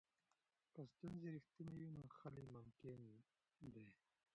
[0.73, 3.01] که ستونزې رښتینې وي نو حل یې ممکن
[3.73, 3.87] دی.